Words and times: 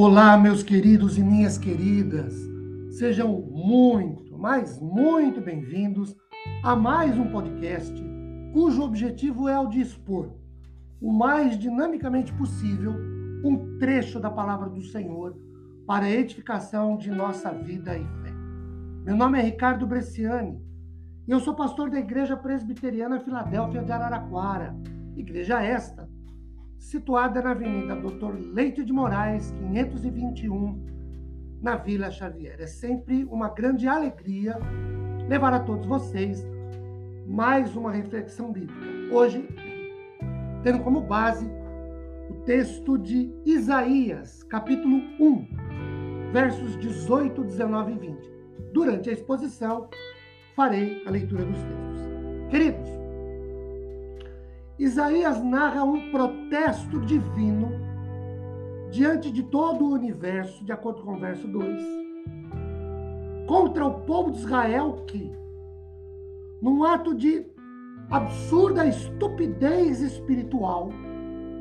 Olá, 0.00 0.38
meus 0.38 0.62
queridos 0.62 1.18
e 1.18 1.24
minhas 1.24 1.58
queridas. 1.58 2.32
Sejam 2.92 3.40
muito, 3.50 4.38
mas 4.38 4.78
muito 4.80 5.40
bem-vindos 5.40 6.14
a 6.62 6.76
mais 6.76 7.18
um 7.18 7.28
podcast 7.32 8.00
cujo 8.52 8.80
objetivo 8.84 9.48
é 9.48 9.58
o 9.58 9.66
de 9.66 9.80
expor 9.80 10.30
o 11.00 11.12
mais 11.12 11.58
dinamicamente 11.58 12.32
possível 12.34 12.94
um 13.42 13.76
trecho 13.80 14.20
da 14.20 14.30
palavra 14.30 14.68
do 14.68 14.82
Senhor 14.82 15.36
para 15.84 16.04
a 16.04 16.10
edificação 16.12 16.96
de 16.96 17.10
nossa 17.10 17.52
vida 17.52 17.98
e 17.98 18.04
fé. 18.22 18.32
Meu 19.04 19.16
nome 19.16 19.40
é 19.40 19.42
Ricardo 19.42 19.84
Bresciani 19.84 20.62
eu 21.26 21.40
sou 21.40 21.56
pastor 21.56 21.90
da 21.90 21.98
Igreja 21.98 22.36
Presbiteriana 22.36 23.18
Filadélfia 23.18 23.82
de 23.82 23.90
Araraquara, 23.90 24.76
igreja 25.16 25.60
esta 25.60 26.08
situada 26.78 27.42
na 27.42 27.50
Avenida 27.50 27.94
Doutor 27.96 28.38
Leite 28.38 28.84
de 28.84 28.92
Moraes, 28.92 29.50
521, 29.50 30.86
na 31.60 31.76
Vila 31.76 32.10
Xavier. 32.10 32.56
É 32.60 32.66
sempre 32.66 33.24
uma 33.24 33.48
grande 33.48 33.88
alegria 33.88 34.56
levar 35.28 35.52
a 35.52 35.60
todos 35.60 35.86
vocês 35.86 36.46
mais 37.26 37.76
uma 37.76 37.92
reflexão 37.92 38.52
bíblica. 38.52 38.86
Hoje, 39.12 39.46
tendo 40.62 40.80
como 40.80 41.00
base 41.00 41.46
o 42.30 42.34
texto 42.44 42.96
de 42.96 43.30
Isaías, 43.44 44.42
capítulo 44.44 44.96
1, 45.20 46.32
versos 46.32 46.78
18, 46.78 47.44
19 47.44 47.92
e 47.92 47.98
20. 47.98 48.32
Durante 48.72 49.10
a 49.10 49.12
exposição, 49.12 49.88
farei 50.54 51.02
a 51.06 51.10
leitura 51.10 51.44
dos 51.44 51.58
textos. 51.58 52.48
Queridos, 52.50 53.07
Isaías 54.78 55.42
narra 55.42 55.82
um 55.82 56.10
protesto 56.12 57.00
divino 57.00 57.72
diante 58.92 59.30
de 59.30 59.42
todo 59.42 59.84
o 59.84 59.92
universo, 59.92 60.64
de 60.64 60.70
acordo 60.70 61.02
com 61.02 61.14
o 61.14 61.18
verso 61.18 61.48
2, 61.48 61.82
contra 63.48 63.84
o 63.84 64.00
povo 64.02 64.30
de 64.30 64.38
Israel 64.38 65.04
que, 65.08 65.32
num 66.62 66.84
ato 66.84 67.12
de 67.12 67.44
absurda 68.08 68.86
estupidez 68.86 70.00
espiritual, 70.00 70.90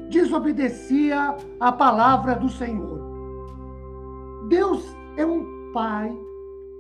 desobedecia 0.10 1.36
a 1.60 1.72
palavra 1.72 2.36
do 2.36 2.50
Senhor. 2.50 3.02
Deus 4.48 4.86
é 5.18 5.26
um 5.26 5.72
pai 5.74 6.16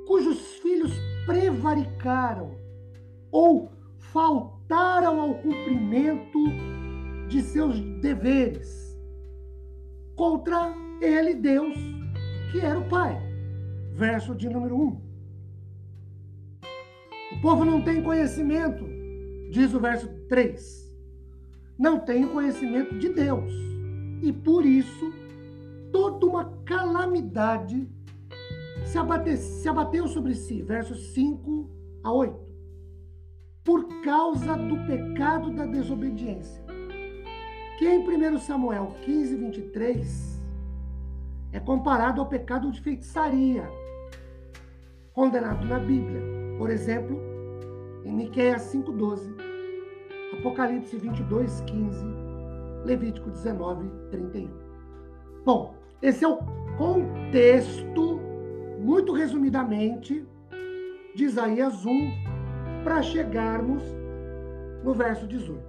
cujos 0.05 0.39
filhos 0.57 0.94
prevaricaram 1.25 2.51
ou 3.31 3.72
faltaram 3.97 4.56
ao 4.75 5.35
cumprimento 5.35 6.39
de 7.27 7.41
seus 7.41 7.79
deveres 8.01 8.97
contra 10.15 10.73
ele, 11.01 11.35
Deus, 11.35 11.75
que 12.51 12.59
era 12.59 12.79
o 12.79 12.88
Pai. 12.89 13.21
Verso 13.93 14.35
de 14.35 14.49
número 14.49 14.75
1. 14.75 15.01
O 17.33 17.41
povo 17.41 17.65
não 17.65 17.81
tem 17.81 18.01
conhecimento, 18.01 18.85
diz 19.51 19.73
o 19.73 19.79
verso 19.79 20.07
3. 20.27 20.88
Não 21.77 21.99
tem 21.99 22.27
conhecimento 22.27 22.97
de 22.97 23.09
Deus. 23.09 23.51
E 24.21 24.31
por 24.31 24.65
isso, 24.65 25.13
toda 25.91 26.25
uma 26.25 26.45
calamidade 26.65 27.88
se, 28.85 28.97
abate, 28.97 29.38
se 29.38 29.67
abateu 29.67 30.07
sobre 30.07 30.33
si. 30.33 30.61
Versos 30.61 31.13
5 31.13 31.69
a 32.03 32.11
8 32.11 32.47
por 33.67 33.85
causa 34.01 34.55
do 34.55 34.77
pecado 34.87 35.51
da 35.51 35.65
desobediência. 35.65 36.63
Que 37.77 37.85
em 37.85 37.99
1 37.99 38.37
Samuel 38.37 38.95
15, 39.03 39.35
23 39.35 40.41
é 41.51 41.59
comparado 41.59 42.22
ao 42.22 42.27
pecado 42.27 42.72
de 42.72 42.79
feitiçaria, 42.79 43.69
condenado 45.13 45.66
na 45.66 45.79
Bíblia. 45.79 46.22
Por 46.57 46.69
exemplo, 46.69 47.19
em 48.06 48.16
Miqueias 48.16 48.73
5,12, 48.73 49.35
Apocalipse 50.39 50.95
22, 50.95 51.59
15, 51.67 52.06
Levítico 52.85 53.29
19, 53.29 53.89
31. 54.11 54.50
Bom, 55.44 55.75
esse 56.01 56.23
é 56.23 56.27
o 56.29 56.38
contexto, 56.77 58.17
muito 58.79 59.11
resumidamente, 59.11 60.25
de 61.13 61.25
Isaías 61.25 61.85
1, 61.85 62.26
para 62.88 63.02
chegarmos 63.02 63.84
no 64.81 64.94
verso 64.94 65.28
18. 65.28 65.62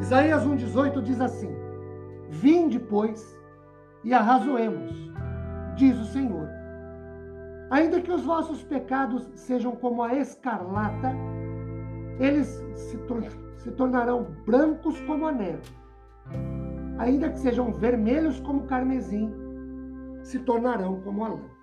Isaías 0.00 0.46
1,18 0.46 1.02
diz 1.02 1.20
assim: 1.20 1.52
Vinde, 2.30 2.78
pois, 2.78 3.36
e 4.04 4.14
arrazoemos, 4.14 5.10
diz 5.74 5.98
o 5.98 6.04
Senhor. 6.04 6.48
Ainda 7.72 8.00
que 8.00 8.12
os 8.12 8.24
vossos 8.24 8.62
pecados 8.62 9.28
sejam 9.34 9.74
como 9.74 10.00
a 10.00 10.14
escarlata, 10.14 11.12
eles 12.20 12.64
se, 12.76 12.96
tor 12.98 13.24
se 13.56 13.72
tornarão 13.72 14.28
brancos 14.46 15.00
como 15.00 15.26
a 15.26 15.32
neve. 15.32 15.72
Ainda 16.98 17.30
que 17.30 17.40
sejam 17.40 17.72
vermelhos 17.72 18.38
como 18.38 18.68
carmesim, 18.68 19.28
se 20.22 20.38
tornarão 20.38 21.00
como 21.00 21.24
a 21.24 21.30
lã. 21.30 21.61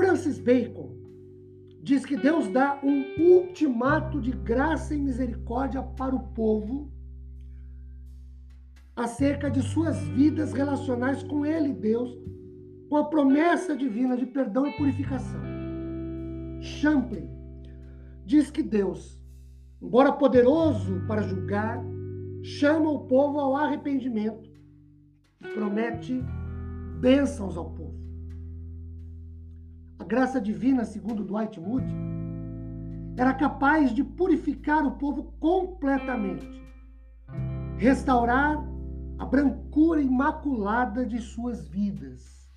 Francis 0.00 0.38
Bacon 0.38 0.96
diz 1.82 2.06
que 2.06 2.16
Deus 2.16 2.48
dá 2.48 2.80
um 2.82 3.04
ultimato 3.22 4.18
de 4.18 4.32
graça 4.32 4.94
e 4.94 4.98
misericórdia 4.98 5.82
para 5.82 6.16
o 6.16 6.28
povo 6.28 6.90
acerca 8.96 9.50
de 9.50 9.60
suas 9.60 9.98
vidas 10.08 10.54
relacionais 10.54 11.22
com 11.22 11.44
Ele, 11.44 11.74
Deus, 11.74 12.18
com 12.88 12.96
a 12.96 13.04
promessa 13.04 13.76
divina 13.76 14.16
de 14.16 14.24
perdão 14.24 14.66
e 14.66 14.72
purificação. 14.72 15.42
Champlin 16.62 17.28
diz 18.24 18.50
que 18.50 18.62
Deus, 18.62 19.20
embora 19.82 20.12
poderoso 20.12 21.02
para 21.06 21.20
julgar, 21.20 21.78
chama 22.42 22.90
o 22.90 23.00
povo 23.00 23.38
ao 23.38 23.54
arrependimento 23.54 24.50
e 25.42 25.48
promete 25.48 26.24
bênçãos 27.00 27.54
ao 27.54 27.66
povo 27.66 27.79
a 30.00 30.04
graça 30.04 30.40
divina, 30.40 30.82
segundo 30.82 31.22
Dwight 31.22 31.60
Moody, 31.60 31.94
era 33.18 33.34
capaz 33.34 33.92
de 33.92 34.02
purificar 34.02 34.86
o 34.86 34.92
povo 34.92 35.34
completamente, 35.38 36.48
restaurar 37.76 38.64
a 39.18 39.26
brancura 39.26 40.00
imaculada 40.00 41.04
de 41.04 41.20
suas 41.20 41.68
vidas. 41.68 42.48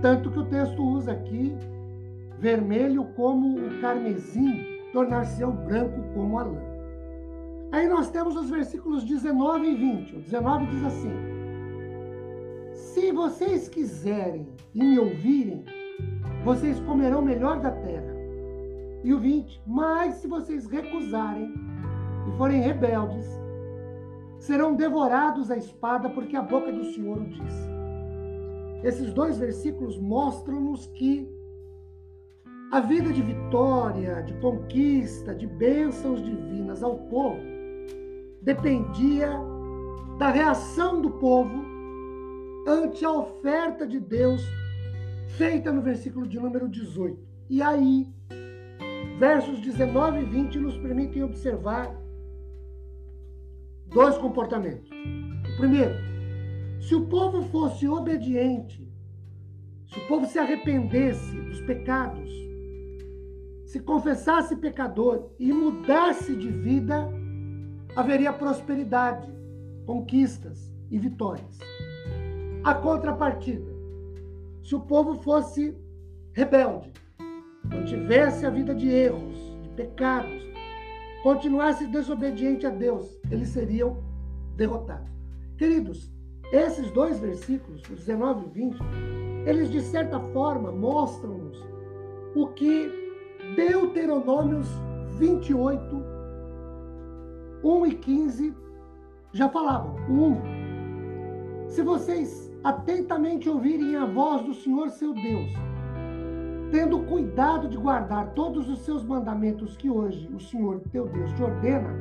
Tanto 0.00 0.30
que 0.30 0.38
o 0.38 0.46
texto 0.46 0.82
usa 0.82 1.12
aqui 1.12 1.54
vermelho 2.38 3.04
como 3.14 3.58
o 3.58 3.80
carmesim, 3.82 4.64
tornar-se 4.94 5.44
branco 5.44 6.02
como 6.14 6.38
a 6.38 6.44
lã. 6.44 6.62
Aí 7.70 7.86
nós 7.86 8.10
temos 8.10 8.34
os 8.34 8.48
versículos 8.48 9.04
19 9.04 9.66
e 9.66 9.74
20. 9.74 10.16
O 10.16 10.20
19 10.20 10.66
diz 10.66 10.84
assim: 10.84 11.12
Se 12.72 13.12
vocês 13.12 13.68
quiserem 13.68 14.48
e 14.74 14.82
me 14.82 14.98
ouvirem, 14.98 15.64
vocês 16.46 16.78
comerão 16.78 17.20
melhor 17.20 17.58
da 17.58 17.72
terra. 17.72 18.14
E 19.02 19.12
o 19.12 19.18
20, 19.18 19.62
mas 19.66 20.14
se 20.14 20.28
vocês 20.28 20.64
recusarem 20.68 21.52
e 22.28 22.36
forem 22.38 22.60
rebeldes, 22.60 23.26
serão 24.38 24.76
devorados 24.76 25.50
à 25.50 25.56
espada, 25.56 26.08
porque 26.08 26.36
a 26.36 26.42
boca 26.42 26.70
do 26.70 26.84
Senhor 26.84 27.18
o 27.18 27.26
disse. 27.26 27.68
Esses 28.84 29.12
dois 29.12 29.38
versículos 29.38 29.98
mostram-nos 29.98 30.86
que 30.86 31.28
a 32.70 32.78
vida 32.78 33.12
de 33.12 33.22
vitória, 33.22 34.22
de 34.22 34.34
conquista, 34.34 35.34
de 35.34 35.48
bênçãos 35.48 36.22
divinas 36.24 36.80
ao 36.80 36.96
povo 37.08 37.40
dependia 38.40 39.32
da 40.16 40.30
reação 40.30 41.00
do 41.00 41.10
povo 41.10 41.64
ante 42.68 43.04
a 43.04 43.10
oferta 43.10 43.84
de 43.84 43.98
Deus 43.98 44.40
feita 45.36 45.70
no 45.70 45.82
versículo 45.82 46.26
de 46.26 46.40
número 46.40 46.68
18. 46.68 47.18
E 47.48 47.62
aí, 47.62 48.08
versos 49.18 49.60
19 49.60 50.20
e 50.20 50.24
20 50.24 50.58
nos 50.58 50.76
permitem 50.78 51.22
observar 51.22 51.94
dois 53.86 54.16
comportamentos. 54.18 54.90
O 55.54 55.56
primeiro, 55.58 55.94
se 56.80 56.94
o 56.94 57.06
povo 57.06 57.42
fosse 57.42 57.86
obediente, 57.86 58.86
se 59.86 59.98
o 59.98 60.08
povo 60.08 60.26
se 60.26 60.38
arrependesse 60.38 61.36
dos 61.42 61.60
pecados, 61.62 62.30
se 63.66 63.80
confessasse 63.80 64.56
pecador 64.56 65.30
e 65.38 65.52
mudasse 65.52 66.34
de 66.34 66.50
vida, 66.50 67.08
haveria 67.94 68.32
prosperidade, 68.32 69.30
conquistas 69.84 70.72
e 70.90 70.98
vitórias. 70.98 71.58
A 72.64 72.74
contrapartida, 72.74 73.75
se 74.66 74.74
o 74.74 74.80
povo 74.80 75.14
fosse 75.22 75.78
rebelde, 76.32 76.92
não 77.70 77.84
tivesse 77.84 78.44
a 78.44 78.50
vida 78.50 78.74
de 78.74 78.88
erros, 78.88 79.56
de 79.62 79.68
pecados, 79.68 80.42
continuasse 81.22 81.86
desobediente 81.86 82.66
a 82.66 82.70
Deus, 82.70 83.16
eles 83.30 83.50
seriam 83.50 84.02
derrotados. 84.56 85.08
Queridos, 85.56 86.12
esses 86.50 86.90
dois 86.90 87.20
versículos, 87.20 87.80
os 87.82 88.00
19 88.00 88.46
e 88.46 88.48
20, 88.48 88.78
eles 89.46 89.70
de 89.70 89.80
certa 89.80 90.18
forma 90.18 90.72
mostram-nos 90.72 91.64
o 92.34 92.48
que 92.48 92.90
Deuteronômios 93.54 94.66
28, 95.16 95.96
1 97.62 97.86
e 97.86 97.94
15 97.94 98.52
já 99.32 99.48
falavam. 99.48 99.94
1. 100.10 101.68
Se 101.68 101.82
vocês 101.82 102.45
atentamente 102.66 103.48
ouvirem 103.48 103.94
a 103.94 104.04
voz 104.04 104.42
do 104.42 104.52
Senhor 104.52 104.90
seu 104.90 105.14
Deus, 105.14 105.52
tendo 106.72 106.98
cuidado 107.04 107.68
de 107.68 107.76
guardar 107.76 108.30
todos 108.30 108.68
os 108.68 108.80
seus 108.80 109.04
mandamentos 109.04 109.76
que 109.76 109.88
hoje 109.88 110.28
o 110.34 110.40
Senhor 110.40 110.80
teu 110.90 111.06
Deus 111.06 111.32
te 111.34 111.44
ordena, 111.44 111.94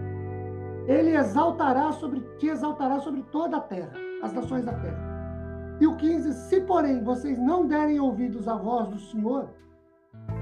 ele 0.88 1.16
exaltará 1.16 1.92
sobre 1.92 2.20
te 2.40 2.48
exaltará 2.48 3.00
sobre 3.00 3.22
toda 3.32 3.58
a 3.58 3.62
terra, 3.62 3.94
as 4.24 4.34
nações 4.34 4.66
da 4.66 4.74
terra. 4.74 5.78
E 5.80 5.86
o 5.86 5.96
15, 5.98 6.34
se 6.50 6.62
porém 6.62 7.04
vocês 7.04 7.38
não 7.38 7.68
derem 7.68 8.00
ouvidos 8.00 8.48
à 8.48 8.56
voz 8.56 8.88
do 8.88 8.98
Senhor, 8.98 9.50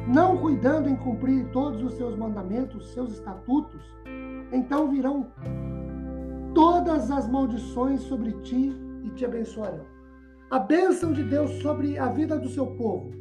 não 0.08 0.38
cuidando 0.38 0.88
em 0.88 0.96
cumprir 0.96 1.50
todos 1.52 1.84
os 1.84 1.96
seus 1.96 2.16
mandamentos, 2.16 2.94
seus 2.94 3.12
estatutos, 3.12 3.82
então 4.54 4.90
virão 4.90 5.28
todas 6.56 7.12
as 7.12 7.28
maldições 7.28 8.00
sobre 8.04 8.32
ti 8.44 8.74
e 9.04 9.10
te 9.10 9.26
abençoarão. 9.26 9.93
A 10.54 10.60
bênção 10.60 11.12
de 11.12 11.24
Deus 11.24 11.50
sobre 11.64 11.98
a 11.98 12.10
vida 12.10 12.38
do 12.38 12.48
seu 12.48 12.68
povo, 12.68 13.12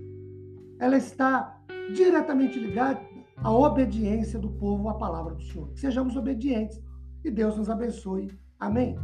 ela 0.79 0.99
está 0.99 1.59
diretamente 1.95 2.59
ligada 2.59 3.01
à 3.39 3.51
obediência 3.51 4.39
do 4.39 4.51
povo 4.51 4.91
à 4.91 4.99
palavra 4.99 5.35
do 5.35 5.43
Senhor. 5.43 5.71
Que 5.71 5.81
sejamos 5.81 6.15
obedientes 6.15 6.79
e 7.25 7.31
Deus 7.31 7.57
nos 7.57 7.71
abençoe. 7.71 8.39
Amém. 8.61 8.97